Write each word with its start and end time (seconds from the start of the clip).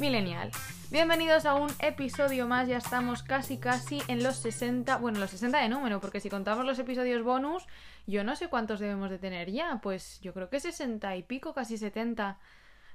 millennial. 0.00 0.50
Bienvenidos 0.90 1.46
a 1.46 1.54
un 1.54 1.70
episodio 1.78 2.46
más, 2.46 2.68
ya 2.68 2.78
estamos 2.78 3.22
casi 3.22 3.58
casi 3.58 4.02
en 4.08 4.22
los 4.22 4.36
60, 4.36 4.96
bueno, 4.98 5.20
los 5.20 5.30
60 5.30 5.58
de 5.60 5.68
número, 5.68 6.00
porque 6.00 6.20
si 6.20 6.28
contamos 6.28 6.64
los 6.64 6.78
episodios 6.78 7.22
bonus, 7.22 7.66
yo 8.06 8.24
no 8.24 8.36
sé 8.36 8.48
cuántos 8.48 8.80
debemos 8.80 9.10
de 9.10 9.18
tener 9.18 9.50
ya, 9.50 9.80
pues 9.82 10.20
yo 10.20 10.32
creo 10.32 10.50
que 10.50 10.60
60 10.60 11.16
y 11.16 11.22
pico, 11.22 11.54
casi 11.54 11.78
70, 11.78 12.38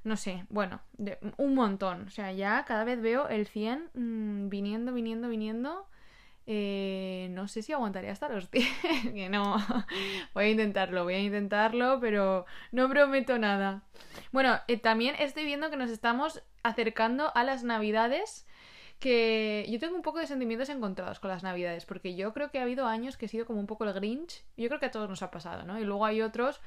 no 0.03 0.17
sé, 0.17 0.45
bueno, 0.49 0.81
un 1.38 1.55
montón, 1.55 2.07
o 2.07 2.09
sea, 2.09 2.31
ya 2.31 2.63
cada 2.65 2.83
vez 2.83 3.02
veo 3.02 3.27
el 3.29 3.47
100 3.47 3.91
mm, 3.93 4.49
viniendo, 4.49 4.93
viniendo, 4.93 5.29
viniendo. 5.29 5.88
Eh, 6.52 7.27
no 7.30 7.48
sé 7.48 7.62
si 7.62 7.73
aguantaría 7.73 8.12
hasta 8.12 8.27
los 8.27 8.49
10, 8.52 8.67
que 9.13 9.30
no, 9.30 9.58
voy 10.34 10.45
a 10.45 10.49
intentarlo, 10.49 11.03
voy 11.03 11.13
a 11.13 11.20
intentarlo, 11.20 11.99
pero 12.02 12.48
no 12.72 12.89
prometo 12.89 13.38
nada. 13.38 13.84
Bueno, 14.31 14.59
eh, 14.67 14.77
también 14.77 15.13
estoy 15.20 15.45
viendo 15.45 15.70
que 15.70 15.77
nos 15.77 15.91
estamos 15.91 16.41
acercando 16.63 17.31
a 17.35 17.44
las 17.44 17.63
navidades 17.63 18.48
que 18.98 19.67
yo 19.70 19.80
tengo 19.80 19.95
un 19.95 20.02
poco 20.02 20.17
de 20.17 20.25
sentimientos 20.25 20.70
encontrados 20.70 21.20
con 21.20 21.30
las 21.30 21.44
navidades, 21.44 21.86
porque 21.86 22.16
yo 22.16 22.33
creo 22.33 22.50
que 22.50 22.58
ha 22.58 22.63
habido 22.63 22.88
años 22.88 23.16
que 23.16 23.28
he 23.28 23.30
sido 23.30 23.45
como 23.45 23.59
un 23.59 23.67
poco 23.67 23.86
el 23.86 23.94
Grinch, 23.94 24.44
yo 24.58 24.69
creo 24.69 24.80
que 24.80 24.88
a 24.88 24.91
todos 24.91 25.08
nos 25.08 25.22
ha 25.22 25.30
pasado, 25.30 25.63
¿no? 25.66 25.80
Y 25.80 25.84
luego 25.84 26.03
hay 26.03 26.23
otros 26.23 26.61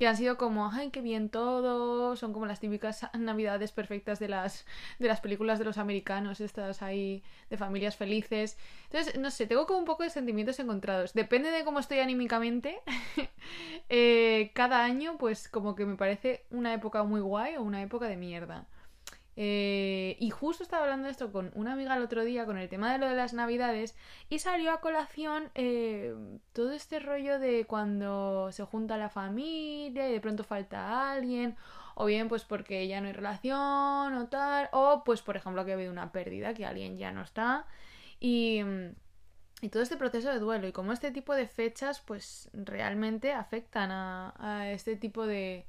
que 0.00 0.06
han 0.06 0.16
sido 0.16 0.38
como, 0.38 0.70
ay, 0.72 0.88
qué 0.88 1.02
bien 1.02 1.28
todo, 1.28 2.16
son 2.16 2.32
como 2.32 2.46
las 2.46 2.58
típicas 2.58 3.06
navidades 3.18 3.70
perfectas 3.70 4.18
de 4.18 4.28
las, 4.28 4.64
de 4.98 5.08
las 5.08 5.20
películas 5.20 5.58
de 5.58 5.66
los 5.66 5.76
americanos, 5.76 6.40
estas 6.40 6.80
ahí 6.80 7.22
de 7.50 7.58
familias 7.58 7.96
felices. 7.96 8.56
Entonces, 8.84 9.20
no 9.20 9.30
sé, 9.30 9.46
tengo 9.46 9.66
como 9.66 9.80
un 9.80 9.84
poco 9.84 10.02
de 10.02 10.08
sentimientos 10.08 10.58
encontrados. 10.58 11.12
Depende 11.12 11.50
de 11.50 11.64
cómo 11.64 11.80
estoy 11.80 11.98
anímicamente, 11.98 12.78
eh, 13.90 14.52
cada 14.54 14.82
año 14.84 15.18
pues 15.18 15.50
como 15.50 15.74
que 15.74 15.84
me 15.84 15.96
parece 15.96 16.46
una 16.50 16.72
época 16.72 17.02
muy 17.04 17.20
guay 17.20 17.56
o 17.56 17.62
una 17.62 17.82
época 17.82 18.06
de 18.06 18.16
mierda. 18.16 18.66
Eh, 19.42 20.18
y 20.20 20.28
justo 20.28 20.62
estaba 20.62 20.82
hablando 20.82 21.06
de 21.06 21.12
esto 21.12 21.32
con 21.32 21.50
una 21.54 21.72
amiga 21.72 21.96
el 21.96 22.02
otro 22.02 22.26
día, 22.26 22.44
con 22.44 22.58
el 22.58 22.68
tema 22.68 22.92
de 22.92 22.98
lo 22.98 23.08
de 23.08 23.14
las 23.14 23.32
navidades, 23.32 23.96
y 24.28 24.38
salió 24.38 24.70
a 24.70 24.82
colación 24.82 25.50
eh, 25.54 26.14
todo 26.52 26.72
este 26.72 27.00
rollo 27.00 27.38
de 27.38 27.64
cuando 27.64 28.52
se 28.52 28.64
junta 28.64 28.98
la 28.98 29.08
familia 29.08 30.10
y 30.10 30.12
de 30.12 30.20
pronto 30.20 30.44
falta 30.44 31.10
alguien, 31.10 31.56
o 31.94 32.04
bien 32.04 32.28
pues 32.28 32.44
porque 32.44 32.86
ya 32.86 33.00
no 33.00 33.06
hay 33.06 33.14
relación 33.14 34.12
o 34.12 34.28
tal, 34.28 34.68
o 34.72 35.04
pues 35.04 35.22
por 35.22 35.38
ejemplo 35.38 35.64
que 35.64 35.70
ha 35.70 35.74
habido 35.74 35.90
una 35.90 36.12
pérdida, 36.12 36.52
que 36.52 36.66
alguien 36.66 36.98
ya 36.98 37.10
no 37.10 37.22
está, 37.22 37.66
y, 38.20 38.62
todo 39.72 39.82
este 39.82 39.96
proceso 39.96 40.28
de 40.30 40.38
duelo, 40.38 40.68
y 40.68 40.72
cómo 40.72 40.92
este 40.92 41.12
tipo 41.12 41.34
de 41.34 41.46
fechas 41.46 42.00
pues 42.00 42.50
realmente 42.52 43.32
afectan 43.32 43.90
a 43.90 44.70
este 44.70 44.96
tipo 44.96 45.26
de 45.26 45.64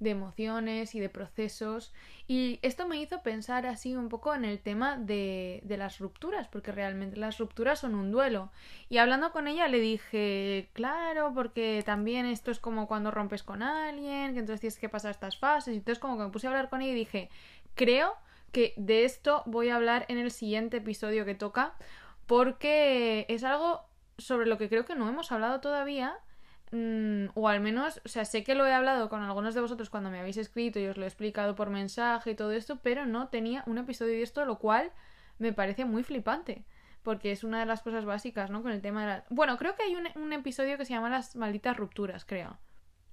de 0.00 0.10
emociones 0.10 0.94
y 0.94 1.00
de 1.00 1.08
procesos. 1.08 1.92
Y 2.26 2.58
esto 2.62 2.88
me 2.88 3.00
hizo 3.00 3.22
pensar 3.22 3.66
así 3.66 3.94
un 3.94 4.08
poco 4.08 4.34
en 4.34 4.44
el 4.44 4.58
tema 4.58 4.96
de, 4.96 5.60
de, 5.64 5.76
las 5.76 5.98
rupturas, 5.98 6.48
porque 6.48 6.72
realmente 6.72 7.16
las 7.16 7.38
rupturas 7.38 7.78
son 7.78 7.94
un 7.94 8.10
duelo. 8.10 8.50
Y 8.88 8.98
hablando 8.98 9.30
con 9.30 9.46
ella 9.46 9.68
le 9.68 9.78
dije, 9.78 10.70
claro, 10.72 11.32
porque 11.34 11.82
también 11.84 12.26
esto 12.26 12.50
es 12.50 12.58
como 12.58 12.88
cuando 12.88 13.10
rompes 13.10 13.42
con 13.42 13.62
alguien, 13.62 14.32
que 14.32 14.40
entonces 14.40 14.60
tienes 14.60 14.78
que 14.78 14.88
pasar 14.88 15.12
estas 15.12 15.38
fases. 15.38 15.74
Y 15.74 15.76
entonces 15.76 16.00
como 16.00 16.16
que 16.16 16.24
me 16.24 16.30
puse 16.30 16.46
a 16.46 16.50
hablar 16.50 16.70
con 16.70 16.82
ella 16.82 16.92
y 16.92 16.96
dije, 16.96 17.30
creo 17.74 18.16
que 18.52 18.74
de 18.76 19.04
esto 19.04 19.42
voy 19.46 19.68
a 19.68 19.76
hablar 19.76 20.06
en 20.08 20.18
el 20.18 20.30
siguiente 20.30 20.78
episodio 20.78 21.24
que 21.24 21.34
toca, 21.34 21.74
porque 22.26 23.26
es 23.28 23.44
algo 23.44 23.84
sobre 24.18 24.46
lo 24.46 24.58
que 24.58 24.68
creo 24.68 24.84
que 24.84 24.94
no 24.94 25.08
hemos 25.08 25.30
hablado 25.30 25.60
todavía 25.60 26.18
Mm, 26.72 27.26
o 27.34 27.48
al 27.48 27.60
menos, 27.60 28.00
o 28.04 28.08
sea, 28.08 28.24
sé 28.24 28.44
que 28.44 28.54
lo 28.54 28.64
he 28.66 28.72
hablado 28.72 29.08
con 29.08 29.22
algunos 29.22 29.54
de 29.54 29.60
vosotros 29.60 29.90
cuando 29.90 30.10
me 30.10 30.20
habéis 30.20 30.36
escrito 30.36 30.78
y 30.78 30.86
os 30.86 30.96
lo 30.96 31.04
he 31.04 31.08
explicado 31.08 31.56
por 31.56 31.70
mensaje 31.70 32.30
y 32.30 32.34
todo 32.36 32.52
esto, 32.52 32.76
pero 32.82 33.06
no 33.06 33.28
tenía 33.28 33.64
un 33.66 33.78
episodio 33.78 34.12
de 34.12 34.22
esto, 34.22 34.44
lo 34.44 34.58
cual 34.58 34.92
me 35.38 35.52
parece 35.52 35.84
muy 35.84 36.04
flipante. 36.04 36.64
Porque 37.02 37.32
es 37.32 37.44
una 37.44 37.60
de 37.60 37.66
las 37.66 37.82
cosas 37.82 38.04
básicas, 38.04 38.50
¿no? 38.50 38.62
Con 38.62 38.72
el 38.72 38.82
tema 38.82 39.00
de 39.00 39.06
la... 39.06 39.24
Bueno, 39.30 39.56
creo 39.56 39.74
que 39.74 39.84
hay 39.84 39.96
un, 39.96 40.06
un 40.22 40.32
episodio 40.32 40.76
que 40.76 40.84
se 40.84 40.92
llama 40.92 41.08
Las 41.08 41.34
malditas 41.34 41.76
rupturas, 41.76 42.24
creo. 42.24 42.58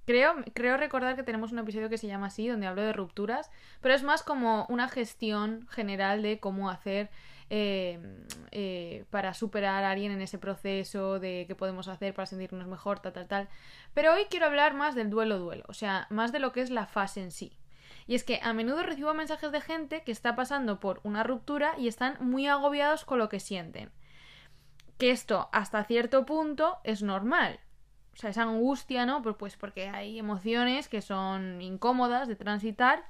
Creo, 0.05 0.35
creo 0.53 0.77
recordar 0.77 1.15
que 1.15 1.23
tenemos 1.23 1.51
un 1.51 1.59
episodio 1.59 1.89
que 1.89 1.97
se 1.97 2.07
llama 2.07 2.27
así, 2.27 2.47
donde 2.47 2.67
hablo 2.67 2.81
de 2.81 2.93
rupturas, 2.93 3.49
pero 3.81 3.93
es 3.93 4.03
más 4.03 4.23
como 4.23 4.65
una 4.69 4.87
gestión 4.87 5.67
general 5.69 6.21
de 6.21 6.39
cómo 6.39 6.69
hacer 6.69 7.09
Em, 7.49 8.27
eh, 8.51 9.05
para 9.09 9.33
superar 9.33 9.85
a 9.85 9.91
alguien 9.91 10.11
en 10.11 10.21
ese 10.21 10.37
proceso, 10.37 11.17
de 11.19 11.45
qué 11.47 11.55
podemos 11.55 11.87
hacer 11.87 12.13
para 12.13 12.25
sentirnos 12.25 12.67
mejor, 12.67 12.99
tal, 12.99 13.13
tal, 13.13 13.27
tal. 13.27 13.49
Pero 13.93 14.13
hoy 14.13 14.25
quiero 14.29 14.47
hablar 14.47 14.73
más 14.73 14.95
del 14.95 15.09
duelo-duelo, 15.09 15.63
o 15.69 15.73
sea, 15.73 16.07
más 16.09 16.33
de 16.33 16.39
lo 16.39 16.51
que 16.51 16.61
es 16.61 16.69
la 16.71 16.87
fase 16.87 17.21
en 17.21 17.31
sí. 17.31 17.57
Y 18.05 18.15
es 18.15 18.25
que 18.25 18.41
a 18.43 18.51
menudo 18.51 18.83
recibo 18.83 19.13
mensajes 19.13 19.51
de 19.51 19.61
gente 19.61 20.03
que 20.03 20.11
está 20.11 20.35
pasando 20.35 20.81
por 20.81 20.99
una 21.03 21.23
ruptura 21.23 21.73
y 21.77 21.87
están 21.87 22.17
muy 22.19 22.47
agobiados 22.47 23.05
con 23.05 23.17
lo 23.17 23.29
que 23.29 23.39
sienten. 23.39 23.91
Que 24.97 25.11
esto, 25.11 25.47
hasta 25.53 25.83
cierto 25.85 26.25
punto, 26.25 26.79
es 26.83 27.01
normal. 27.01 27.61
O 28.13 28.17
sea, 28.17 28.31
esa 28.31 28.43
angustia, 28.43 29.05
¿no? 29.05 29.21
Pues, 29.21 29.35
pues 29.37 29.55
porque 29.55 29.87
hay 29.87 30.19
emociones 30.19 30.89
que 30.89 31.01
son 31.01 31.61
incómodas 31.61 32.27
de 32.27 32.35
transitar, 32.35 33.05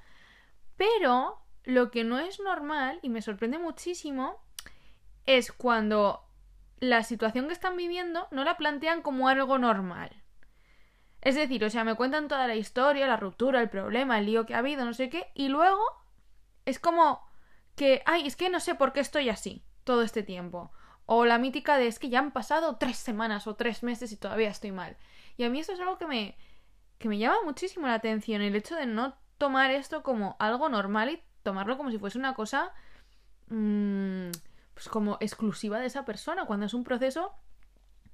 pero 0.76 1.40
lo 1.68 1.92
que 1.92 2.06
no 2.06 2.18
es 2.18 2.40
normal, 2.40 2.98
y 3.02 3.10
me 3.10 3.22
sorprende 3.22 3.60
muchísimo, 3.60 4.42
es 5.26 5.52
cuando 5.52 6.24
la 6.80 7.04
situación 7.04 7.48
que 7.48 7.54
están 7.54 7.76
viviendo 7.76 8.30
no 8.32 8.46
la 8.46 8.56
plantean 8.56 9.02
como 9.02 9.28
algo 9.28 9.58
normal. 9.58 10.24
Es 11.20 11.36
decir, 11.36 11.66
o 11.66 11.70
sea, 11.70 11.84
me 11.84 11.96
cuentan 11.96 12.30
toda 12.30 12.48
la 12.48 12.56
historia, 12.56 13.06
la 13.06 13.18
ruptura, 13.18 13.60
el 13.60 13.70
problema, 13.70 14.18
el 14.18 14.28
lío 14.28 14.46
que 14.46 14.56
ha 14.56 14.60
habido, 14.60 14.86
no 14.86 14.94
sé 14.94 15.10
qué, 15.10 15.28
y 15.34 15.50
luego 15.50 15.84
es 16.66 16.80
como 16.80 17.22
que, 17.76 18.02
ay, 18.06 18.26
es 18.26 18.38
que 18.38 18.50
no 18.50 18.62
sé 18.62 18.76
por 18.76 18.94
qué 18.94 19.02
estoy 19.02 19.28
así 19.28 19.66
todo 19.84 20.04
este 20.04 20.24
tiempo. 20.24 20.72
O 21.06 21.26
la 21.26 21.38
mítica 21.38 21.78
de 21.78 21.88
es 21.88 22.00
que 22.00 22.08
ya 22.08 22.20
han 22.20 22.32
pasado 22.32 22.78
tres 22.78 22.96
semanas 22.96 23.46
o 23.46 23.58
tres 23.58 23.84
meses 23.84 24.14
y 24.14 24.18
todavía 24.18 24.50
estoy 24.50 24.72
mal. 24.72 24.96
Y 25.36 25.44
a 25.44 25.50
mí 25.50 25.60
eso 25.60 25.74
es 25.74 25.82
algo 25.82 25.98
que 25.98 26.08
me, 26.08 26.38
que 26.98 27.10
me 27.10 27.18
llama 27.18 27.40
muchísimo 27.44 27.88
la 27.88 27.96
atención, 27.96 28.42
el 28.42 28.56
hecho 28.56 28.76
de 28.78 28.86
no 28.86 29.18
tomar 29.38 29.72
esto 29.72 30.02
como 30.02 30.38
algo 30.40 30.70
normal 30.70 31.10
y 31.10 31.22
tomarlo 31.48 31.78
como 31.78 31.92
si 31.92 31.98
fuese 31.98 32.18
una 32.18 32.34
cosa 32.34 32.74
mmm, 33.48 34.32
pues 34.74 34.90
como 34.90 35.18
exclusiva 35.22 35.80
de 35.80 35.88
esa 35.88 36.04
persona, 36.04 36.46
cuando 36.46 36.66
es 36.66 36.74
un 36.74 36.84
proceso 36.84 37.32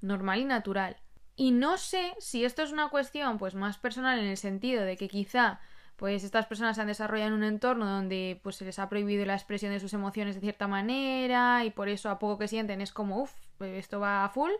normal 0.00 0.38
y 0.38 0.44
natural. 0.44 0.96
Y 1.34 1.50
no 1.50 1.76
sé 1.78 2.14
si 2.20 2.44
esto 2.44 2.62
es 2.62 2.70
una 2.70 2.90
cuestión 2.90 3.38
pues 3.38 3.56
más 3.56 3.76
personal 3.76 4.20
en 4.20 4.26
el 4.26 4.36
sentido 4.36 4.84
de 4.84 4.96
que 4.96 5.08
quizá 5.08 5.60
pues 5.96 6.22
estas 6.22 6.46
personas 6.46 6.76
se 6.76 6.82
han 6.82 6.86
desarrollado 6.86 7.30
en 7.30 7.34
un 7.34 7.44
entorno 7.44 7.86
donde 7.86 8.40
pues 8.44 8.54
se 8.54 8.64
les 8.64 8.78
ha 8.78 8.88
prohibido 8.88 9.26
la 9.26 9.34
expresión 9.34 9.72
de 9.72 9.80
sus 9.80 9.94
emociones 9.94 10.36
de 10.36 10.40
cierta 10.40 10.68
manera 10.68 11.64
y 11.64 11.70
por 11.70 11.88
eso 11.88 12.08
a 12.08 12.20
poco 12.20 12.38
que 12.38 12.46
sienten 12.46 12.80
es 12.80 12.92
como 12.92 13.22
uff, 13.22 13.32
esto 13.60 13.98
va 13.98 14.24
a 14.24 14.28
full 14.28 14.52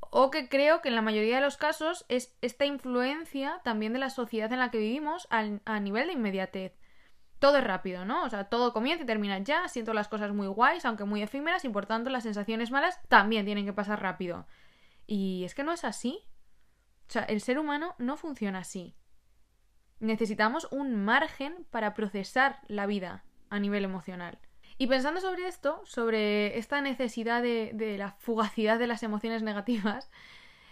o 0.00 0.30
que 0.30 0.48
creo 0.48 0.80
que 0.80 0.88
en 0.88 0.94
la 0.94 1.02
mayoría 1.02 1.36
de 1.36 1.42
los 1.42 1.58
casos 1.58 2.06
es 2.08 2.34
esta 2.40 2.64
influencia 2.64 3.60
también 3.62 3.92
de 3.92 3.98
la 3.98 4.10
sociedad 4.10 4.52
en 4.52 4.58
la 4.58 4.70
que 4.70 4.78
vivimos 4.78 5.28
a 5.30 5.80
nivel 5.80 6.06
de 6.06 6.12
inmediatez 6.14 6.72
todo 7.44 7.58
es 7.58 7.64
rápido, 7.64 8.06
¿no? 8.06 8.24
O 8.24 8.30
sea, 8.30 8.44
todo 8.44 8.72
comienza 8.72 9.04
y 9.04 9.06
termina 9.06 9.38
ya, 9.38 9.68
siento 9.68 9.92
las 9.92 10.08
cosas 10.08 10.32
muy 10.32 10.46
guays, 10.46 10.86
aunque 10.86 11.04
muy 11.04 11.20
efímeras, 11.20 11.62
y 11.66 11.68
por 11.68 11.84
tanto 11.84 12.08
las 12.08 12.22
sensaciones 12.22 12.70
malas 12.70 12.98
también 13.08 13.44
tienen 13.44 13.66
que 13.66 13.74
pasar 13.74 14.00
rápido. 14.00 14.46
Y 15.06 15.44
es 15.44 15.54
que 15.54 15.62
no 15.62 15.70
es 15.70 15.84
así. 15.84 16.20
O 17.06 17.12
sea, 17.12 17.24
el 17.24 17.42
ser 17.42 17.58
humano 17.58 17.96
no 17.98 18.16
funciona 18.16 18.60
así. 18.60 18.96
Necesitamos 20.00 20.68
un 20.70 21.04
margen 21.04 21.66
para 21.70 21.92
procesar 21.92 22.60
la 22.66 22.86
vida 22.86 23.24
a 23.50 23.60
nivel 23.60 23.84
emocional. 23.84 24.38
Y 24.78 24.86
pensando 24.86 25.20
sobre 25.20 25.46
esto, 25.46 25.82
sobre 25.84 26.56
esta 26.56 26.80
necesidad 26.80 27.42
de, 27.42 27.72
de 27.74 27.98
la 27.98 28.12
fugacidad 28.12 28.78
de 28.78 28.86
las 28.86 29.02
emociones 29.02 29.42
negativas, 29.42 30.10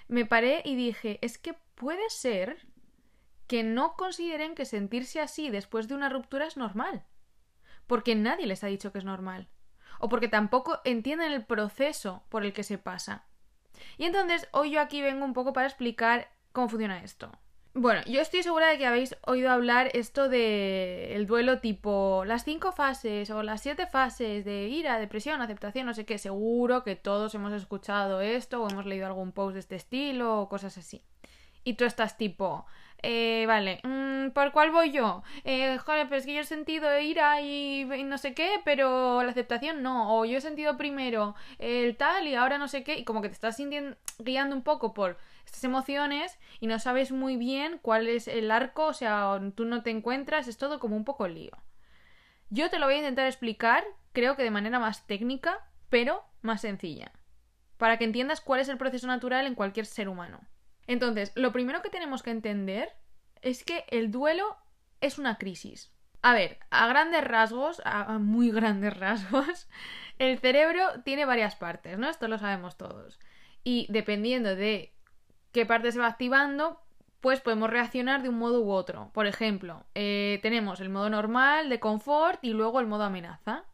me 0.09 0.25
paré 0.25 0.63
y 0.65 0.75
dije, 0.75 1.19
es 1.21 1.37
que 1.37 1.53
puede 1.75 2.09
ser 2.09 2.67
que 3.47 3.63
no 3.63 3.95
consideren 3.95 4.55
que 4.55 4.65
sentirse 4.65 5.21
así 5.21 5.51
después 5.51 5.89
de 5.89 5.95
una 5.95 6.09
ruptura 6.09 6.47
es 6.47 6.57
normal. 6.57 7.05
Porque 7.87 8.15
nadie 8.15 8.47
les 8.47 8.65
ha 8.65 8.69
dicho 8.69 8.93
que 8.93 8.99
es 8.99 9.05
normal. 9.05 9.49
O 9.99 10.09
porque 10.09 10.29
tampoco 10.29 10.81
entienden 10.85 11.33
el 11.33 11.45
proceso 11.45 12.25
por 12.29 12.45
el 12.45 12.53
que 12.53 12.63
se 12.63 12.79
pasa. 12.79 13.27
Y 13.99 14.05
entonces 14.05 14.49
hoy 14.53 14.73
yo 14.73 14.81
aquí 14.81 15.03
vengo 15.03 15.25
un 15.25 15.35
poco 15.35 15.53
para 15.53 15.67
explicar 15.67 16.31
cómo 16.53 16.69
funciona 16.69 17.03
esto. 17.03 17.31
Bueno, 17.75 18.03
yo 18.05 18.21
estoy 18.21 18.43
segura 18.43 18.69
de 18.69 18.77
que 18.77 18.87
habéis 18.87 19.17
oído 19.27 19.51
hablar 19.51 19.91
esto 19.95 20.29
de 20.29 21.17
el 21.17 21.27
duelo 21.27 21.61
tipo 21.61 22.23
las 22.27 22.45
cinco 22.45 22.73
fases 22.73 23.31
o 23.31 23.43
las 23.43 23.63
siete 23.63 23.87
fases 23.87 24.45
de 24.45 24.69
ira, 24.69 24.99
depresión, 24.99 25.41
aceptación, 25.41 25.87
no 25.87 25.95
sé 25.95 26.05
qué. 26.05 26.19
Seguro 26.19 26.85
que 26.85 26.97
todos 26.97 27.35
hemos 27.35 27.53
escuchado 27.55 28.21
esto 28.21 28.63
o 28.63 28.69
hemos 28.69 28.85
leído 28.85 29.07
algún 29.07 29.33
post 29.33 29.55
de 29.55 29.61
este 29.61 29.77
estilo 29.77 30.43
o 30.43 30.49
cosas 30.51 30.77
así. 30.77 31.03
Y 31.65 31.75
tú 31.75 31.85
estás 31.87 32.19
tipo, 32.19 32.67
Eh, 33.05 33.45
vale, 33.49 33.81
mm, 33.83 34.31
¿por 34.31 34.53
cuál 34.53 34.71
voy 34.71 34.93
yo? 34.93 35.25
Eh, 35.45 35.77
joder, 35.79 36.07
pero 36.09 36.19
es 36.21 36.27
que 36.27 36.35
yo 36.35 36.41
he 36.41 36.45
sentido 36.45 36.97
ira 37.01 37.41
y, 37.41 37.83
y 37.83 38.05
no 38.05 38.17
sé 38.17 38.33
qué, 38.33 38.61
pero 38.65 39.23
la 39.25 39.31
aceptación 39.33 39.83
no. 39.83 40.17
O 40.17 40.25
yo 40.25 40.39
he 40.39 40.41
sentido 40.41 40.77
primero 40.77 41.35
el 41.59 41.97
tal 41.97 42.29
y 42.29 42.35
ahora 42.37 42.59
no 42.59 42.69
sé 42.69 42.85
qué. 42.85 42.97
Y 42.99 43.05
como 43.05 43.21
que 43.21 43.29
te 43.29 43.35
estás 43.35 43.57
sintiendo, 43.57 43.97
guiando 44.19 44.55
un 44.55 44.63
poco 44.63 44.95
por 44.95 45.19
estas 45.45 45.65
emociones 45.65 46.39
y 46.61 46.69
no 46.69 46.79
sabes 46.79 47.11
muy 47.11 47.37
bien 47.37 47.79
cuál 47.83 48.07
es 48.09 48.29
el 48.29 48.51
arco, 48.51 48.87
o 48.87 48.93
sea, 48.93 49.41
tú 49.57 49.65
no 49.65 49.83
te 49.83 49.91
encuentras, 49.91 50.47
es 50.47 50.57
todo 50.57 50.79
como 50.79 50.97
un 50.97 51.05
poco 51.05 51.27
lío. 51.27 51.53
Yo 52.51 52.71
te 52.71 52.79
lo 52.79 52.87
voy 52.87 52.95
a 52.95 52.99
intentar 52.99 53.27
explicar, 53.27 53.85
creo 54.13 54.37
que 54.37 54.43
de 54.45 54.51
manera 54.51 54.79
más 54.79 55.07
técnica, 55.07 55.59
pero 55.89 56.25
más 56.43 56.61
sencilla, 56.61 57.13
para 57.79 57.99
que 57.99 58.05
entiendas 58.05 58.41
cuál 58.41 58.61
es 58.61 58.69
el 58.69 58.79
proceso 58.79 59.07
natural 59.07 59.47
en 59.47 59.55
cualquier 59.55 59.87
ser 59.87 60.09
humano. 60.09 60.41
Entonces, 60.87 61.33
lo 61.35 61.53
primero 61.53 61.83
que 61.83 61.91
tenemos 61.91 62.23
que 62.23 62.31
entender 62.31 62.91
es 63.41 63.65
que 63.65 63.85
el 63.89 64.11
duelo 64.11 64.57
es 65.01 65.19
una 65.19 65.37
crisis. 65.39 65.93
A 66.23 66.35
ver, 66.35 66.59
a 66.71 66.87
grandes 66.87 67.25
rasgos, 67.25 67.83
a 67.85 68.19
muy 68.19 68.51
grandes 68.51 68.97
rasgos, 68.99 69.69
el 70.19 70.39
cerebro 70.39 71.03
tiene 71.05 71.25
varias 71.25 71.57
partes, 71.57 71.99
¿no? 71.99 72.09
Esto 72.09 72.29
lo 72.29 72.39
sabemos 72.39 72.77
todos. 72.77 73.19
Y 73.65 73.87
dependiendo 73.91 74.55
de 74.55 74.93
qué 75.53 75.67
parte 75.67 75.93
se 75.93 75.99
va 75.99 76.07
activando, 76.07 76.81
pues 77.21 77.41
podemos 77.41 77.71
reaccionar 77.71 78.23
de 78.23 78.29
un 78.29 78.39
modo 78.39 78.63
u 78.63 78.71
otro. 78.71 79.11
Por 79.13 79.27
ejemplo, 79.27 79.85
eh, 79.95 80.41
tenemos 80.43 80.81
el 80.81 80.89
modo 80.89 81.09
normal 81.09 81.69
de 81.69 81.81
confort 81.81 82.43
y 82.43 82.53
luego 82.53 82.81
el 82.81 82.89
modo 82.89 83.05
amenaza. 83.05 83.65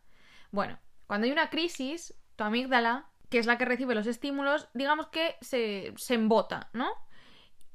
Bueno, 0.50 0.78
cuando 1.06 1.26
hay 1.26 1.32
una 1.32 1.48
crisis, 1.48 2.14
tu 2.36 2.44
amígdala, 2.44 3.06
que 3.30 3.38
es 3.38 3.46
la 3.46 3.58
que 3.58 3.64
recibe 3.64 3.94
los 3.94 4.06
estímulos, 4.06 4.68
digamos 4.74 5.08
que 5.08 5.36
se, 5.40 5.92
se 5.96 6.14
embota, 6.14 6.70
¿no? 6.72 6.88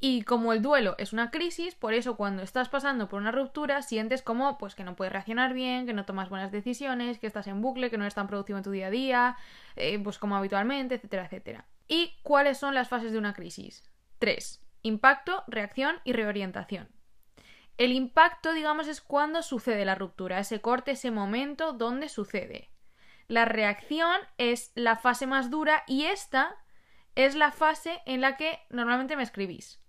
Y 0.06 0.24
como 0.24 0.52
el 0.52 0.62
duelo 0.62 0.96
es 0.98 1.14
una 1.14 1.32
crisis, 1.32 1.76
por 1.76 1.94
eso 1.94 2.18
cuando 2.18 2.44
estás 2.44 2.68
pasando 2.68 3.08
por 3.08 3.22
una 3.22 3.32
ruptura 3.32 3.82
sientes 3.82 4.22
como 4.22 4.58
pues 4.58 4.76
que 4.76 4.84
no 4.84 4.98
puedes 4.98 5.14
reaccionar 5.14 5.54
bien, 5.54 5.86
que 5.86 5.94
no 5.94 6.04
tomas 6.04 6.28
buenas 6.28 6.52
decisiones, 6.52 7.20
que 7.20 7.28
estás 7.28 7.48
en 7.48 7.62
bucle, 7.62 7.90
que 7.90 7.98
no 7.98 8.04
eres 8.04 8.14
tan 8.14 8.28
productivo 8.28 8.58
en 8.58 8.66
tu 8.66 8.72
día 8.72 8.88
a 8.88 8.90
día, 8.90 9.38
eh, 9.78 9.98
pues 10.04 10.20
como 10.20 10.36
habitualmente, 10.36 10.96
etcétera, 10.96 11.24
etcétera. 11.24 11.68
¿Y 11.88 12.18
cuáles 12.22 12.58
son 12.58 12.76
las 12.76 12.90
fases 12.90 13.14
de 13.14 13.18
una 13.18 13.34
crisis? 13.34 13.90
Tres. 14.20 14.62
Impacto, 14.82 15.46
reacción 15.48 15.96
y 16.04 16.12
reorientación. 16.12 16.90
El 17.78 17.94
impacto, 17.94 18.52
digamos, 18.52 18.90
es 18.90 19.00
cuando 19.00 19.42
sucede 19.42 19.86
la 19.86 19.96
ruptura, 19.96 20.40
ese 20.40 20.60
corte, 20.60 20.92
ese 20.92 21.12
momento 21.12 21.72
donde 21.72 22.10
sucede. 22.10 22.73
La 23.28 23.46
reacción 23.46 24.20
es 24.38 24.72
la 24.76 24.96
fase 24.96 25.28
más 25.28 25.50
dura 25.50 25.84
y 25.88 26.06
esta 26.06 26.56
es 27.16 27.36
la 27.36 27.52
fase 27.52 28.02
en 28.06 28.22
la 28.22 28.38
que 28.38 28.60
normalmente 28.70 29.16
me 29.16 29.24
escribís. 29.24 29.80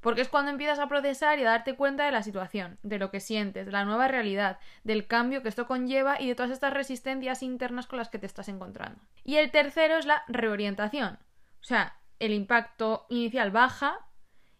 Porque 0.00 0.20
es 0.20 0.28
cuando 0.28 0.50
empiezas 0.50 0.78
a 0.78 0.86
procesar 0.88 1.38
y 1.38 1.42
a 1.42 1.50
darte 1.50 1.74
cuenta 1.74 2.04
de 2.04 2.12
la 2.12 2.22
situación, 2.22 2.78
de 2.82 2.98
lo 2.98 3.10
que 3.10 3.18
sientes, 3.18 3.66
de 3.66 3.72
la 3.72 3.84
nueva 3.84 4.06
realidad, 4.06 4.58
del 4.84 5.08
cambio 5.08 5.42
que 5.42 5.48
esto 5.48 5.66
conlleva 5.66 6.20
y 6.20 6.28
de 6.28 6.34
todas 6.36 6.52
estas 6.52 6.72
resistencias 6.72 7.42
internas 7.42 7.86
con 7.86 7.98
las 7.98 8.08
que 8.08 8.18
te 8.18 8.26
estás 8.26 8.48
encontrando. 8.48 9.00
Y 9.24 9.36
el 9.36 9.50
tercero 9.50 9.96
es 9.96 10.06
la 10.06 10.22
reorientación. 10.28 11.18
O 11.60 11.64
sea, 11.64 11.98
el 12.20 12.32
impacto 12.32 13.06
inicial 13.08 13.50
baja 13.50 14.06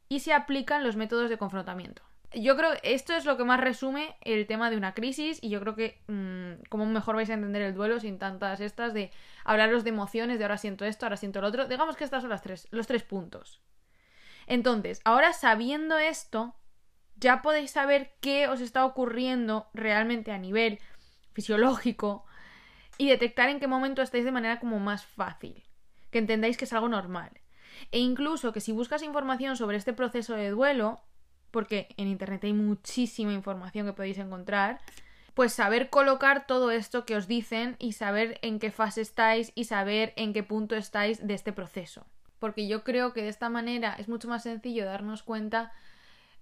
y 0.09 0.21
se 0.21 0.33
aplican 0.33 0.83
los 0.83 0.97
métodos 0.97 1.31
de 1.31 1.39
confrontamiento. 1.39 2.03
Yo 2.35 2.57
creo 2.57 2.73
que 2.73 2.95
esto 2.95 3.15
es 3.15 3.25
lo 3.25 3.39
que 3.39 3.45
más 3.45 3.59
resume 3.59 4.17
el 4.21 4.47
tema 4.47 4.69
de 4.69 4.77
una 4.77 4.93
crisis 4.93 5.39
y 5.43 5.49
yo 5.49 5.61
creo 5.61 5.75
que 5.75 6.03
mm, 6.09 6.65
como 6.69 6.85
mejor 6.85 7.17
vais 7.17 7.31
a 7.31 7.35
entender 7.35 7.63
el 7.63 7.75
duelo 7.75 8.01
sin 8.01 8.19
tantas 8.19 8.61
estas 8.61 8.93
de 8.93 9.11
hablaros 9.45 9.83
de 9.83 9.91
emociones, 9.91 10.39
de 10.39 10.45
ahora 10.45 10.59
siento 10.59 10.85
esto, 10.85 11.07
ahora 11.07 11.17
siento 11.17 11.41
lo 11.41 11.49
otro. 11.49 11.67
Digamos 11.67 11.97
que 11.97 12.05
estas 12.05 12.23
son 12.23 12.31
las 12.31 12.43
tres, 12.43 12.69
los 12.71 12.87
tres 12.87 13.03
puntos. 13.03 13.63
Entonces, 14.47 15.01
ahora 15.05 15.33
sabiendo 15.33 15.99
esto, 15.99 16.55
ya 17.17 17.41
podéis 17.41 17.71
saber 17.71 18.15
qué 18.21 18.47
os 18.49 18.61
está 18.61 18.85
ocurriendo 18.85 19.69
realmente 19.73 20.31
a 20.31 20.39
nivel 20.39 20.81
fisiológico 21.33 22.25
y 22.99 23.09
detectar 23.09 23.49
en 23.49 23.61
qué 23.61 23.67
momento 23.67 24.03
estáis 24.03 24.25
de 24.25 24.33
manera 24.33 24.61
como 24.61 24.79
más 24.79 25.07
fácil, 25.07 25.65
que 26.11 26.19
entendáis 26.19 26.59
que 26.59 26.65
es 26.65 26.73
algo 26.73 26.89
normal. 26.89 27.31
E 27.91 27.99
incluso 28.01 28.53
que 28.53 28.61
si 28.61 28.73
buscas 28.73 29.03
información 29.03 29.57
sobre 29.57 29.77
este 29.77 29.93
proceso 29.93 30.35
de 30.35 30.51
duelo, 30.51 31.01
porque 31.51 31.89
en 31.97 32.09
internet 32.09 32.45
hay 32.45 32.53
muchísima 32.53 33.33
información 33.33 33.87
que 33.87 33.93
podéis 33.93 34.19
encontrar, 34.19 34.81
pues 35.35 35.53
saber 35.53 35.91
colocar 35.91 36.47
todo 36.47 36.71
esto 36.71 37.05
que 37.05 37.17
os 37.17 37.27
dicen 37.29 37.77
y 37.79 37.93
saber 37.93 38.39
en 38.43 38.59
qué 38.59 38.71
fase 38.71 39.01
estáis 39.01 39.53
y 39.55 39.65
saber 39.65 40.13
en 40.17 40.33
qué 40.33 40.43
punto 40.43 40.77
estáis 40.77 41.27
de 41.27 41.35
este 41.35 41.53
proceso 41.53 42.07
porque 42.39 42.69
yo 42.69 42.85
creo 42.85 43.13
que 43.13 43.23
de 43.23 43.29
esta 43.29 43.49
manera 43.49 43.95
es 43.99 44.09
mucho 44.09 44.29
más 44.29 44.45
sencillo 44.45 44.85
darnos 44.85 45.23
cuenta 45.23 45.73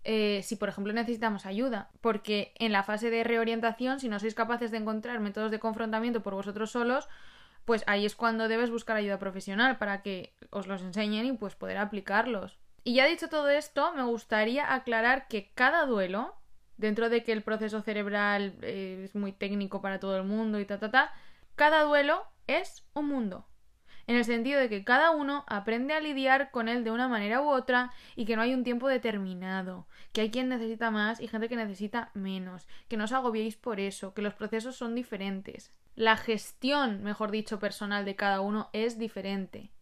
eh, 0.08 0.42
si, 0.44 0.54
por 0.54 0.68
ejemplo, 0.68 0.92
necesitamos 0.92 1.46
ayuda, 1.46 1.90
porque 2.00 2.54
en 2.60 2.70
la 2.70 2.84
fase 2.84 3.10
de 3.10 3.24
reorientación, 3.24 3.98
si 3.98 4.08
no 4.08 4.20
sois 4.20 4.36
capaces 4.36 4.70
de 4.70 4.76
encontrar 4.76 5.18
métodos 5.18 5.50
de 5.50 5.58
confrontamiento 5.58 6.22
por 6.22 6.34
vosotros 6.34 6.70
solos, 6.70 7.08
pues 7.64 7.82
ahí 7.88 8.06
es 8.06 8.14
cuando 8.14 8.46
debes 8.46 8.70
buscar 8.70 8.96
ayuda 8.96 9.18
profesional 9.18 9.78
para 9.78 10.02
que 10.02 10.32
os 10.50 10.68
los 10.68 10.80
enseñen 10.82 11.26
y 11.26 11.32
pues 11.32 11.56
poder 11.56 11.78
aplicarlos. 11.78 12.56
Y 12.86 12.94
ya 12.94 13.06
dicho 13.06 13.28
todo 13.28 13.48
esto, 13.48 13.92
me 13.94 14.04
gustaría 14.04 14.72
aclarar 14.72 15.26
que 15.26 15.50
cada 15.56 15.86
duelo, 15.86 16.36
dentro 16.76 17.08
de 17.08 17.24
que 17.24 17.32
el 17.32 17.42
proceso 17.42 17.82
cerebral 17.82 18.54
eh, 18.62 19.02
es 19.04 19.16
muy 19.16 19.32
técnico 19.32 19.82
para 19.82 19.98
todo 19.98 20.16
el 20.16 20.22
mundo 20.22 20.60
y 20.60 20.66
ta 20.66 20.78
ta 20.78 20.92
ta, 20.92 21.12
cada 21.56 21.82
duelo 21.82 22.22
es 22.46 22.86
un 22.94 23.08
mundo 23.08 23.48
en 24.06 24.14
el 24.14 24.24
sentido 24.24 24.60
de 24.60 24.68
que 24.68 24.84
cada 24.84 25.10
uno 25.10 25.44
aprende 25.48 25.94
a 25.94 26.00
lidiar 26.00 26.52
con 26.52 26.68
él 26.68 26.84
de 26.84 26.92
una 26.92 27.08
manera 27.08 27.42
u 27.42 27.48
otra 27.48 27.92
y 28.14 28.24
que 28.24 28.36
no 28.36 28.42
hay 28.42 28.54
un 28.54 28.62
tiempo 28.62 28.86
determinado, 28.86 29.88
que 30.12 30.20
hay 30.20 30.30
quien 30.30 30.48
necesita 30.48 30.92
más 30.92 31.20
y 31.20 31.26
gente 31.26 31.48
que 31.48 31.56
necesita 31.56 32.10
menos, 32.14 32.68
que 32.86 32.96
no 32.96 33.04
os 33.04 33.12
agobiéis 33.12 33.56
por 33.56 33.80
eso, 33.80 34.14
que 34.14 34.22
los 34.22 34.34
procesos 34.34 34.76
son 34.76 34.94
diferentes. 34.94 35.72
La 35.96 36.16
gestión, 36.16 37.02
mejor 37.02 37.32
dicho, 37.32 37.58
personal 37.58 38.04
de 38.04 38.14
cada 38.14 38.40
uno 38.42 38.70
es 38.72 38.96
diferente. 38.96 39.72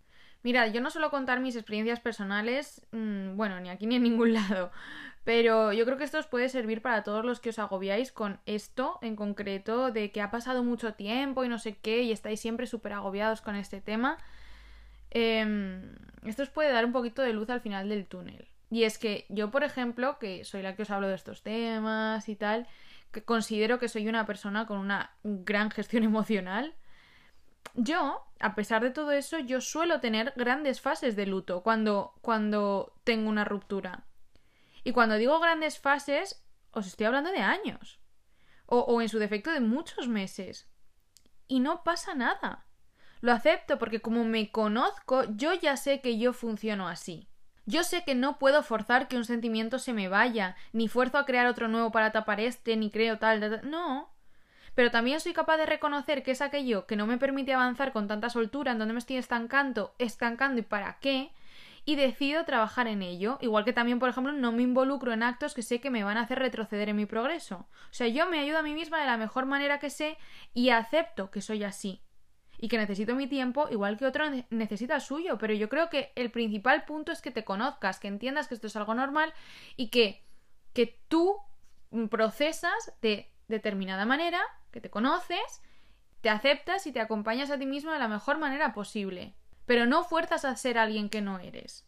Mirad, 0.45 0.73
yo 0.73 0.81
no 0.81 0.91
suelo 0.91 1.11
contar 1.11 1.41
mis 1.41 1.57
experiencias 1.57 1.99
personales, 1.99 2.87
mmm, 2.93 3.37
bueno, 3.37 3.59
ni 3.61 3.71
aquí 3.71 3.87
ni 3.87 3.97
en 3.97 4.05
ningún 4.05 4.33
lado, 4.35 4.71
pero 5.25 5.73
yo 5.73 5.85
creo 5.85 5.99
que 5.99 6.05
esto 6.05 6.19
os 6.19 6.27
puede 6.27 6.49
servir 6.49 6.83
para 6.83 7.03
todos 7.03 7.25
los 7.25 7.41
que 7.41 7.49
os 7.49 7.59
agobiáis 7.59 8.13
con 8.13 8.39
esto 8.47 8.99
en 9.03 9.17
concreto, 9.17 9.91
de 9.91 10.13
que 10.13 10.21
ha 10.21 10.31
pasado 10.31 10.63
mucho 10.63 10.95
tiempo 10.95 11.45
y 11.45 11.49
no 11.49 11.59
sé 11.59 11.77
qué, 11.77 12.03
y 12.03 12.13
estáis 12.13 12.39
siempre 12.39 12.67
súper 12.67 12.93
agobiados 12.93 13.41
con 13.41 13.57
este 13.57 13.81
tema. 13.81 14.19
Eh, 15.11 15.83
esto 16.25 16.43
os 16.43 16.51
puede 16.51 16.73
dar 16.73 16.85
un 16.85 16.93
poquito 16.93 17.23
de 17.23 17.33
luz 17.33 17.51
al 17.51 17.61
final 17.61 17.89
del 17.89 18.07
túnel. 18.07 18.49
Y 18.71 18.85
es 18.85 18.99
que 18.99 19.27
yo, 19.29 19.51
por 19.51 19.63
ejemplo, 19.65 20.19
que 20.19 20.45
soy 20.45 20.63
la 20.63 20.75
que 20.75 20.83
os 20.83 20.91
hablo 20.91 21.09
de 21.09 21.15
estos 21.15 21.43
temas 21.43 22.29
y 22.29 22.37
tal, 22.37 22.67
que 23.13 23.23
considero 23.23 23.79
que 23.79 23.89
soy 23.89 24.09
una 24.09 24.27
persona 24.27 24.67
con 24.67 24.79
una 24.79 25.13
gran 25.23 25.71
gestión 25.71 26.03
emocional. 26.05 26.75
Yo, 27.75 28.25
a 28.39 28.55
pesar 28.55 28.83
de 28.83 28.91
todo 28.91 29.13
eso, 29.13 29.39
yo 29.39 29.61
suelo 29.61 30.01
tener 30.01 30.33
grandes 30.37 30.81
fases 30.81 31.17
de 31.17 31.27
luto 31.27 31.63
cuando, 31.63 32.15
cuando 32.21 32.95
tengo 33.05 33.29
una 33.29 33.45
ruptura. 33.45 34.05
Y 34.85 34.93
cuando 34.93 35.17
digo 35.17 35.41
grandes 35.41 35.79
fases, 35.79 36.45
os 36.71 36.87
estoy 36.87 37.07
hablando 37.07 37.31
de 37.31 37.39
años. 37.41 38.01
O, 38.67 38.81
o 38.81 39.01
en 39.01 39.09
su 39.09 39.19
defecto 39.19 39.51
de 39.51 39.61
muchos 39.61 40.09
meses. 40.09 40.69
Y 41.49 41.61
no 41.61 41.83
pasa 41.83 42.15
nada. 42.15 42.67
Lo 43.21 43.33
acepto 43.33 43.79
porque 43.79 44.01
como 44.01 44.25
me 44.25 44.51
conozco, 44.51 45.25
yo 45.37 45.55
ya 45.55 45.77
sé 45.77 46.01
que 46.01 46.19
yo 46.19 46.33
funciono 46.33 46.89
así. 46.89 47.29
Yo 47.67 47.83
sé 47.83 48.05
que 48.05 48.15
no 48.15 48.39
puedo 48.39 48.63
forzar 48.63 49.09
que 49.09 49.17
un 49.17 49.25
sentimiento 49.25 49.79
se 49.79 49.95
me 49.95 50.09
vaya, 50.09 50.57
ni 50.73 50.89
fuerzo 50.89 51.17
a 51.17 51.25
crear 51.25 51.47
otro 51.47 51.69
nuevo 51.69 51.91
para 51.91 52.13
tapar 52.13 52.41
este, 52.41 52.77
ni 52.77 52.91
creo 52.91 53.19
tal, 53.19 53.41
tal, 53.41 53.61
tal. 53.61 53.71
no. 53.71 54.14
Pero 54.75 54.91
también 54.91 55.21
soy 55.21 55.33
capaz 55.33 55.57
de 55.57 55.67
reconocer 55.67 56.23
que 56.23 56.33
es 56.33 56.41
aquello 56.41 56.87
que 56.87 56.97
no 56.97 57.07
me 57.07 57.19
permite 57.19 57.55
avanzar 57.55 57.93
con 57.93 58.09
tanta 58.09 58.31
soltura, 58.31 58.73
en 58.73 58.79
donde 58.79 58.95
me 58.95 58.99
estoy 58.99 59.17
estancando, 59.17 59.95
estancando 59.99 60.61
y 60.61 60.65
para 60.65 60.99
qué, 61.01 61.31
y 61.85 61.97
decido 61.97 62.45
trabajar 62.45 62.89
en 62.89 63.03
ello. 63.03 63.39
Igual 63.41 63.65
que 63.65 63.73
también, 63.73 63.99
por 63.99 64.09
ejemplo, 64.09 64.33
no 64.33 64.53
me 64.53 64.63
involucro 64.63 65.13
en 65.13 65.23
actos 65.23 65.55
que 65.55 65.63
sé 65.63 65.81
que 65.81 65.91
me 65.91 66.05
van 66.05 66.17
a 66.17 66.23
hacer 66.23 66.39
retroceder 66.39 66.89
en 66.89 66.97
mi 66.97 67.07
progreso. 67.07 67.69
O 67.91 67.93
sea, 67.93 68.09
yo 68.09 68.29
me 68.29 68.41
ayudo 68.41 68.59
a 68.59 68.63
mí 68.63 68.75
misma 68.75 69.01
de 69.01 69.07
la 69.07 69.17
mejor 69.17 69.47
manera 69.47 69.79
que 69.79 69.91
sé 69.91 70.17
y 70.55 70.71
acepto 70.71 71.31
que 71.31 71.41
soy 71.41 71.63
así. 71.63 72.01
Y 72.59 72.69
que 72.69 72.79
necesito 72.79 73.15
mi 73.15 73.27
tiempo 73.27 73.69
igual 73.71 73.99
que 73.99 74.07
otro 74.07 74.25
necesita 74.49 74.99
suyo. 75.01 75.37
Pero 75.39 75.53
yo 75.53 75.69
creo 75.69 75.91
que 75.91 76.13
el 76.15 76.31
principal 76.31 76.85
punto 76.85 77.13
es 77.13 77.21
que 77.21 77.31
te 77.31 77.45
conozcas, 77.45 78.01
que 78.01 78.09
entiendas 78.09 78.49
que 78.49 78.55
esto 78.55 78.69
es 78.69 78.77
algo 78.77 78.95
normal 78.95 79.35
y 79.77 79.89
que, 79.89 80.25
que 80.73 80.99
tú 81.09 81.37
procesas 82.09 82.95
de 83.03 83.34
determinada 83.49 84.07
manera, 84.07 84.41
que 84.71 84.81
te 84.81 84.91
conoces, 84.91 85.63
te 86.21 86.31
aceptas 86.31 86.87
y 86.87 86.93
te 86.93 87.01
acompañas 87.01 87.51
a 87.51 87.59
ti 87.59 87.67
mismo 87.67 87.93
de 87.93 87.99
la 87.99 88.09
mejor 88.09 88.39
manera 88.39 88.73
posible 88.73 89.35
pero 89.67 89.87
no 89.87 90.05
fuerzas 90.05 90.45
a 90.45 90.57
ser 90.57 90.79
alguien 90.79 91.09
que 91.09 91.23
no 91.23 91.39
eres. 91.39 91.87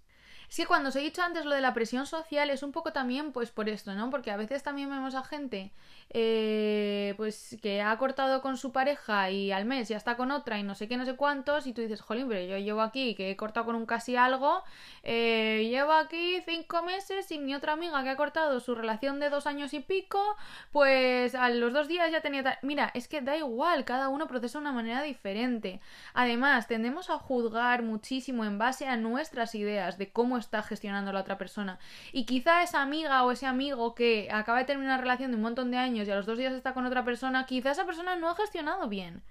Es 0.49 0.57
que 0.57 0.67
cuando 0.67 0.91
os 0.91 0.97
he 0.97 1.01
dicho 1.01 1.23
antes 1.23 1.45
lo 1.45 1.55
de 1.55 1.61
la 1.61 1.75
presión 1.75 2.07
social 2.07 2.51
es 2.51 2.63
un 2.63 2.73
poco 2.73 2.93
también 2.93 3.33
pues 3.33 3.51
por 3.51 3.69
esto, 3.69 3.95
¿no? 3.95 4.11
Porque 4.11 4.31
a 4.31 4.37
veces 4.37 4.63
también 4.63 4.91
vemos 4.91 5.15
a 5.15 5.23
gente 5.23 5.73
eh, 6.11 7.15
pues 7.17 7.57
que 7.61 7.83
ha 7.83 7.97
cortado 7.99 8.41
con 8.41 8.57
su 8.57 8.73
pareja 8.73 9.31
y 9.31 9.51
al 9.51 9.65
mes 9.65 9.89
ya 9.89 9.97
está 9.97 10.17
con 10.17 10.31
otra 10.31 10.59
y 10.59 10.63
no 10.63 10.75
sé 10.75 10.89
qué, 10.89 10.97
no 10.97 11.05
sé 11.05 11.17
cuántos 11.17 11.67
y 11.67 11.73
tú 11.73 11.83
dices, 11.83 12.01
jolín, 12.01 12.29
pero 12.29 12.41
yo 12.43 12.59
llevo 12.59 12.81
aquí 12.81 13.15
que 13.15 13.31
he 13.31 13.37
cortado 13.37 13.67
con 13.67 13.75
un 13.75 13.87
casi 13.87 14.17
algo, 14.17 14.63
eh, 15.03 15.67
llevo 15.69 15.93
aquí 15.93 16.41
cinco 16.45 16.83
meses 16.83 17.31
y 17.33 17.39
mi 17.39 17.55
otra 17.55 17.73
amiga 17.73 18.03
que 18.03 18.11
ha 18.11 18.17
cortado 18.17 18.61
su 18.61 18.75
relación 18.75 19.19
de 19.21 19.31
dos 19.31 19.47
años 19.47 19.75
y 19.75 19.81
pico, 19.81 20.37
pues 20.71 21.35
a 21.35 21.49
los 21.51 21.73
dos 21.73 21.89
días 21.89 22.11
ya 22.13 22.21
tenía... 22.21 22.59
Mira, 22.63 22.91
es 22.95 23.09
que 23.09 23.21
da 23.21 23.37
igual, 23.37 23.85
cada 23.85 24.09
uno 24.09 24.27
procesa 24.27 24.59
de 24.59 24.63
una 24.63 24.73
manera 24.73 25.03
diferente. 25.03 25.81
Además, 26.15 26.69
tendemos 26.69 27.11
a 27.11 27.19
juzgar 27.19 27.83
muchísimo 27.83 28.45
en 28.45 28.59
base 28.59 28.87
a 28.87 28.97
nuestras 28.97 29.55
ideas 29.55 29.99
de 29.99 30.11
cómo 30.11 30.36
está 30.39 30.63
gestionando 30.63 31.13
la 31.13 31.21
otra 31.21 31.39
persona. 31.39 31.79
Y 32.13 32.25
quizá 32.27 32.63
esa 32.63 32.83
amiga 32.83 33.23
o 33.25 33.33
ese 33.33 33.47
amigo 33.47 33.95
que 33.95 34.29
acaba 34.33 34.59
de 34.59 34.65
terminar 34.65 34.95
una 34.95 35.03
relación 35.03 35.31
de 35.31 35.37
un 35.37 35.43
montón 35.43 35.71
de 35.71 35.79
años 35.79 36.07
y 36.07 36.11
a 36.11 36.17
los 36.17 36.27
dos 36.27 36.39
días 36.39 36.53
está 36.53 36.75
con 36.75 36.87
otra 36.87 37.05
persona, 37.05 37.47
quizá 37.47 37.71
esa 37.71 37.87
persona 37.87 38.17
no 38.17 38.29
ha 38.29 38.37
gestionado 38.37 38.89
bien. 38.89 39.23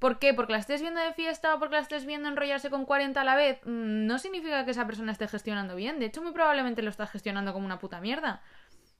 ¿Por 0.00 0.18
qué? 0.18 0.32
¿Porque 0.32 0.52
la 0.52 0.58
estés 0.58 0.80
viendo 0.80 0.98
de 0.98 1.12
fiesta 1.12 1.54
o 1.54 1.58
porque 1.58 1.74
la 1.74 1.82
estés 1.82 2.06
viendo 2.06 2.26
enrollarse 2.26 2.70
con 2.70 2.86
40 2.86 3.20
a 3.20 3.24
la 3.24 3.36
vez? 3.36 3.60
Mm, 3.64 4.06
no 4.06 4.18
significa 4.18 4.64
que 4.64 4.70
esa 4.70 4.86
persona 4.86 5.12
esté 5.12 5.28
gestionando 5.28 5.76
bien. 5.76 5.98
De 5.98 6.06
hecho, 6.06 6.22
muy 6.22 6.32
probablemente 6.32 6.80
lo 6.80 6.88
está 6.88 7.06
gestionando 7.06 7.52
como 7.52 7.66
una 7.66 7.78
puta 7.78 8.00
mierda. 8.00 8.40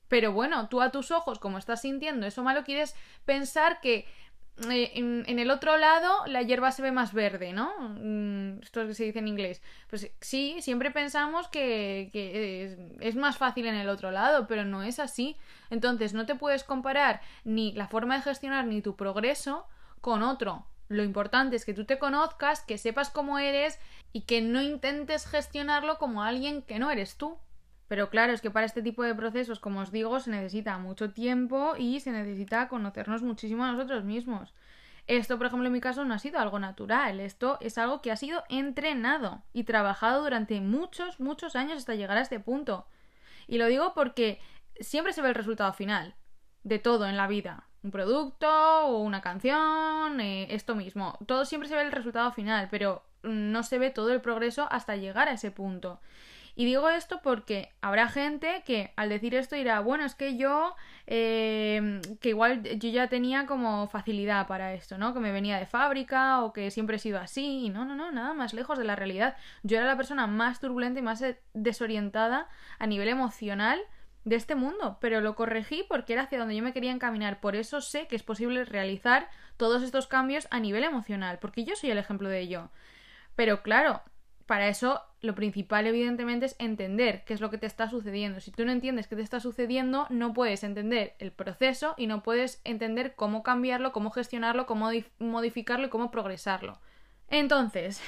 Pero 0.08 0.32
bueno, 0.32 0.68
tú 0.68 0.82
a 0.82 0.90
tus 0.90 1.10
ojos, 1.10 1.38
como 1.38 1.56
estás 1.56 1.80
sintiendo 1.82 2.26
eso 2.26 2.42
malo, 2.42 2.64
quieres 2.64 2.94
pensar 3.24 3.80
que 3.80 4.06
eh, 4.68 4.92
en, 4.94 5.38
el 5.38 5.50
otro 5.50 5.78
lado 5.78 6.26
la 6.26 6.42
hierba 6.42 6.70
se 6.70 6.82
ve 6.82 6.92
más 6.92 7.14
verde, 7.14 7.52
¿no? 7.52 7.72
Mm, 7.78 8.60
esto 8.62 8.82
es 8.82 8.88
que 8.88 8.94
se 8.94 9.04
dice 9.04 9.18
en 9.20 9.28
inglés. 9.28 9.62
Pues 9.88 10.10
sí, 10.20 10.56
siempre 10.60 10.90
pensamos 10.90 11.48
que, 11.48 12.10
es, 13.00 13.16
más 13.16 13.38
fácil 13.38 13.66
en 13.66 13.74
el 13.74 13.88
otro 13.88 14.10
lado, 14.10 14.46
pero 14.46 14.64
no 14.64 14.82
es 14.82 14.98
así. 14.98 15.36
Entonces 15.70 16.12
no 16.12 16.26
te 16.26 16.34
puedes 16.34 16.64
comparar 16.64 17.22
ni 17.44 17.72
la 17.72 17.88
forma 17.88 18.16
de 18.16 18.22
gestionar 18.22 18.66
ni 18.66 18.82
tu 18.82 18.96
progreso 18.96 19.66
con 20.00 20.22
otro. 20.22 20.66
Lo 20.88 21.04
importante 21.04 21.56
es 21.56 21.64
que 21.64 21.72
tú 21.74 21.84
te 21.84 21.98
conozcas, 21.98 22.62
que 22.62 22.76
sepas 22.76 23.10
cómo 23.10 23.38
eres 23.38 23.78
y 24.12 24.22
que 24.22 24.42
no 24.42 24.60
intentes 24.60 25.26
gestionarlo 25.26 25.98
como 25.98 26.22
alguien 26.22 26.62
que 26.62 26.78
no 26.78 26.90
eres 26.90 27.16
tú. 27.16 27.38
Pero 27.90 28.08
claro, 28.08 28.32
es 28.32 28.40
que 28.40 28.52
para 28.52 28.66
este 28.66 28.82
tipo 28.82 29.02
de 29.02 29.16
procesos, 29.16 29.58
como 29.58 29.80
os 29.80 29.90
digo, 29.90 30.20
se 30.20 30.30
necesita 30.30 30.78
mucho 30.78 31.10
tiempo 31.10 31.74
y 31.76 31.98
se 31.98 32.12
necesita 32.12 32.68
conocernos 32.68 33.24
muchísimo 33.24 33.64
a 33.64 33.72
nosotros 33.72 34.04
mismos. 34.04 34.54
Esto, 35.08 35.38
por 35.38 35.48
ejemplo, 35.48 35.66
en 35.66 35.72
mi 35.72 35.80
caso 35.80 36.04
no 36.04 36.14
ha 36.14 36.20
sido 36.20 36.38
algo 36.38 36.60
natural, 36.60 37.18
esto 37.18 37.58
es 37.60 37.78
algo 37.78 38.00
que 38.00 38.12
ha 38.12 38.16
sido 38.16 38.44
entrenado 38.48 39.42
y 39.52 39.64
trabajado 39.64 40.22
durante 40.22 40.60
muchos, 40.60 41.18
muchos 41.18 41.56
años 41.56 41.78
hasta 41.78 41.96
llegar 41.96 42.16
a 42.16 42.20
este 42.20 42.38
punto. 42.38 42.86
Y 43.48 43.58
lo 43.58 43.66
digo 43.66 43.92
porque 43.92 44.38
siempre 44.78 45.12
se 45.12 45.20
ve 45.20 45.30
el 45.30 45.34
resultado 45.34 45.72
final 45.72 46.14
de 46.62 46.78
todo 46.78 47.08
en 47.08 47.16
la 47.16 47.26
vida. 47.26 47.64
Un 47.82 47.90
producto 47.90 48.48
o 48.86 48.98
una 48.98 49.20
canción, 49.20 50.20
eh, 50.20 50.46
esto 50.54 50.76
mismo. 50.76 51.18
Todo 51.26 51.44
siempre 51.44 51.68
se 51.68 51.74
ve 51.74 51.82
el 51.82 51.90
resultado 51.90 52.30
final, 52.30 52.68
pero 52.70 53.02
no 53.24 53.64
se 53.64 53.80
ve 53.80 53.90
todo 53.90 54.12
el 54.12 54.20
progreso 54.20 54.68
hasta 54.70 54.94
llegar 54.94 55.26
a 55.26 55.32
ese 55.32 55.50
punto. 55.50 55.98
Y 56.54 56.64
digo 56.64 56.88
esto 56.88 57.20
porque 57.22 57.72
habrá 57.80 58.08
gente 58.08 58.62
que 58.66 58.92
al 58.96 59.08
decir 59.08 59.34
esto 59.34 59.56
dirá, 59.56 59.80
bueno, 59.80 60.04
es 60.04 60.14
que 60.14 60.36
yo, 60.36 60.74
eh, 61.06 62.00
que 62.20 62.30
igual 62.30 62.62
yo 62.62 62.88
ya 62.90 63.08
tenía 63.08 63.46
como 63.46 63.86
facilidad 63.88 64.46
para 64.46 64.74
esto, 64.74 64.98
¿no? 64.98 65.14
Que 65.14 65.20
me 65.20 65.32
venía 65.32 65.58
de 65.58 65.66
fábrica 65.66 66.42
o 66.42 66.52
que 66.52 66.70
siempre 66.70 66.96
he 66.96 66.98
sido 66.98 67.18
así. 67.18 67.64
Y 67.66 67.70
no, 67.70 67.84
no, 67.84 67.94
no, 67.94 68.12
nada 68.12 68.34
más 68.34 68.52
lejos 68.54 68.78
de 68.78 68.84
la 68.84 68.96
realidad. 68.96 69.36
Yo 69.62 69.76
era 69.78 69.86
la 69.86 69.96
persona 69.96 70.26
más 70.26 70.60
turbulenta 70.60 71.00
y 71.00 71.02
más 71.02 71.24
desorientada 71.54 72.48
a 72.78 72.86
nivel 72.86 73.08
emocional 73.08 73.80
de 74.24 74.36
este 74.36 74.54
mundo, 74.54 74.98
pero 75.00 75.20
lo 75.20 75.34
corregí 75.34 75.84
porque 75.88 76.12
era 76.12 76.22
hacia 76.22 76.38
donde 76.38 76.56
yo 76.56 76.62
me 76.62 76.72
quería 76.72 76.92
encaminar. 76.92 77.40
Por 77.40 77.56
eso 77.56 77.80
sé 77.80 78.06
que 78.06 78.16
es 78.16 78.22
posible 78.22 78.64
realizar 78.64 79.28
todos 79.56 79.82
estos 79.82 80.06
cambios 80.06 80.46
a 80.50 80.60
nivel 80.60 80.84
emocional, 80.84 81.38
porque 81.40 81.64
yo 81.64 81.74
soy 81.76 81.90
el 81.90 81.98
ejemplo 81.98 82.28
de 82.28 82.40
ello. 82.40 82.70
Pero 83.34 83.62
claro, 83.62 84.02
para 84.46 84.68
eso 84.68 85.02
lo 85.20 85.34
principal 85.34 85.86
evidentemente 85.86 86.46
es 86.46 86.56
entender 86.58 87.24
qué 87.24 87.34
es 87.34 87.40
lo 87.40 87.50
que 87.50 87.58
te 87.58 87.66
está 87.66 87.90
sucediendo. 87.90 88.40
Si 88.40 88.50
tú 88.50 88.64
no 88.64 88.72
entiendes 88.72 89.06
qué 89.06 89.16
te 89.16 89.22
está 89.22 89.40
sucediendo, 89.40 90.06
no 90.08 90.32
puedes 90.32 90.64
entender 90.64 91.14
el 91.18 91.32
proceso 91.32 91.94
y 91.96 92.06
no 92.06 92.22
puedes 92.22 92.60
entender 92.64 93.14
cómo 93.14 93.42
cambiarlo, 93.42 93.92
cómo 93.92 94.10
gestionarlo, 94.10 94.66
cómo 94.66 94.90
modificarlo 95.18 95.86
y 95.86 95.90
cómo 95.90 96.10
progresarlo. 96.10 96.78
Entonces, 97.28 98.02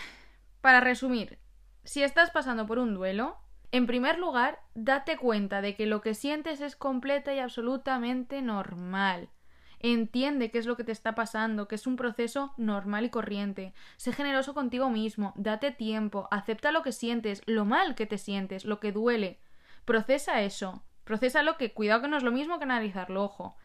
para 0.61 0.81
resumir, 0.81 1.39
si 1.85 2.03
estás 2.03 2.31
pasando 2.31 2.67
por 2.67 2.79
un 2.79 2.95
duelo, 2.95 3.37
en 3.73 3.87
primer 3.87 4.19
lugar, 4.19 4.61
date 4.75 5.17
cuenta 5.17 5.61
de 5.61 5.75
que 5.75 5.87
lo 5.87 6.01
que 6.01 6.15
sientes 6.15 6.61
es 6.61 6.77
completa 6.77 7.35
y 7.35 7.39
absolutamente 7.39 8.43
normal. 8.43 9.29
Entiende 9.85 10.53
qué 10.53 10.59
es 10.59 10.67
lo 10.67 10.77
que 10.77 10.85
te 10.85 10.93
está 10.93 11.17
pasando, 11.17 11.67
que 11.67 11.75
es 11.75 11.89
un 11.89 11.97
proceso 11.97 12.55
normal 12.57 13.05
y 13.05 13.11
corriente. 13.11 13.75
Sé 13.97 14.13
generoso 14.13 14.55
contigo 14.55 14.91
mismo, 14.91 15.33
date 15.35 15.73
tiempo, 15.73 16.29
acepta 16.31 16.71
lo 16.71 16.83
que 16.83 16.93
sientes, 16.93 17.43
lo 17.47 17.65
mal 17.65 17.97
que 17.97 18.07
te 18.07 18.17
sientes, 18.17 18.65
lo 18.65 18.79
que 18.79 18.93
duele. 18.93 19.41
Procesa 19.85 20.41
eso. 20.41 20.85
Procésalo 21.03 21.57
que 21.57 21.73
cuidado 21.73 22.03
que 22.03 22.09
no 22.09 22.17
es 22.17 22.23
lo 22.23 22.31
mismo 22.31 22.59
que 22.59 22.65
analizarlo, 22.65 23.25
ojo. 23.25 23.57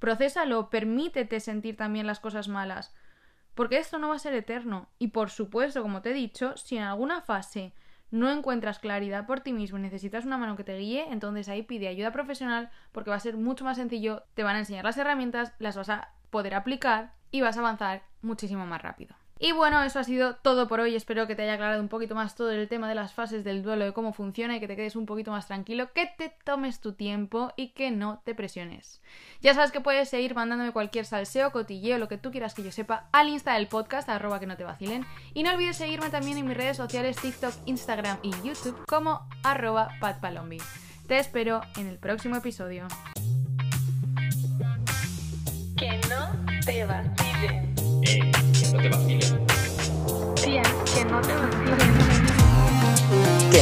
Procésalo, 0.00 0.70
permítete 0.70 1.38
sentir 1.38 1.76
también 1.76 2.06
las 2.06 2.18
cosas 2.18 2.48
malas. 2.48 2.92
Porque 3.54 3.78
esto 3.78 3.98
no 3.98 4.08
va 4.08 4.16
a 4.16 4.18
ser 4.18 4.34
eterno. 4.34 4.88
Y 4.98 5.08
por 5.08 5.30
supuesto, 5.30 5.82
como 5.82 6.02
te 6.02 6.10
he 6.10 6.14
dicho, 6.14 6.56
si 6.56 6.78
en 6.78 6.82
alguna 6.82 7.20
fase 7.20 7.74
no 8.10 8.30
encuentras 8.30 8.78
claridad 8.78 9.26
por 9.26 9.40
ti 9.40 9.52
mismo 9.52 9.78
y 9.78 9.82
necesitas 9.82 10.24
una 10.24 10.38
mano 10.38 10.56
que 10.56 10.64
te 10.64 10.76
guíe, 10.76 11.06
entonces 11.10 11.48
ahí 11.48 11.62
pide 11.62 11.88
ayuda 11.88 12.12
profesional 12.12 12.70
porque 12.92 13.10
va 13.10 13.16
a 13.16 13.20
ser 13.20 13.36
mucho 13.36 13.64
más 13.64 13.76
sencillo, 13.76 14.24
te 14.34 14.42
van 14.42 14.56
a 14.56 14.60
enseñar 14.60 14.84
las 14.84 14.98
herramientas, 14.98 15.52
las 15.58 15.76
vas 15.76 15.88
a 15.90 16.10
poder 16.30 16.54
aplicar 16.54 17.12
y 17.30 17.40
vas 17.40 17.56
a 17.56 17.60
avanzar 17.60 18.02
muchísimo 18.22 18.66
más 18.66 18.82
rápido. 18.82 19.19
Y 19.42 19.52
bueno, 19.52 19.82
eso 19.82 19.98
ha 19.98 20.04
sido 20.04 20.34
todo 20.36 20.68
por 20.68 20.80
hoy. 20.80 20.94
Espero 20.94 21.26
que 21.26 21.34
te 21.34 21.42
haya 21.42 21.54
aclarado 21.54 21.80
un 21.80 21.88
poquito 21.88 22.14
más 22.14 22.34
todo 22.34 22.50
el 22.50 22.68
tema 22.68 22.90
de 22.90 22.94
las 22.94 23.14
fases 23.14 23.42
del 23.42 23.62
duelo, 23.62 23.86
de 23.86 23.94
cómo 23.94 24.12
funciona 24.12 24.54
y 24.54 24.60
que 24.60 24.68
te 24.68 24.76
quedes 24.76 24.96
un 24.96 25.06
poquito 25.06 25.30
más 25.30 25.46
tranquilo, 25.46 25.94
que 25.94 26.12
te 26.18 26.30
tomes 26.44 26.82
tu 26.82 26.92
tiempo 26.92 27.50
y 27.56 27.68
que 27.68 27.90
no 27.90 28.20
te 28.22 28.34
presiones. 28.34 29.00
Ya 29.40 29.54
sabes 29.54 29.72
que 29.72 29.80
puedes 29.80 30.10
seguir 30.10 30.34
mandándome 30.34 30.72
cualquier 30.72 31.06
salseo, 31.06 31.52
cotilleo, 31.52 31.96
lo 31.96 32.06
que 32.06 32.18
tú 32.18 32.30
quieras 32.30 32.52
que 32.52 32.62
yo 32.62 32.70
sepa 32.70 33.08
al 33.12 33.30
Insta 33.30 33.54
del 33.54 33.66
podcast, 33.66 34.10
arroba 34.10 34.40
que 34.40 34.46
no 34.46 34.58
te 34.58 34.64
vacilen. 34.64 35.06
Y 35.32 35.42
no 35.42 35.52
olvides 35.52 35.78
seguirme 35.78 36.10
también 36.10 36.36
en 36.36 36.46
mis 36.46 36.56
redes 36.56 36.76
sociales 36.76 37.16
TikTok, 37.16 37.54
Instagram 37.64 38.18
y 38.22 38.32
YouTube 38.46 38.84
como 38.86 39.26
arroba 39.42 39.88
patpalombi. 40.00 40.58
Te 41.08 41.18
espero 41.18 41.62
en 41.78 41.86
el 41.86 41.96
próximo 41.96 42.36
episodio. 42.36 42.88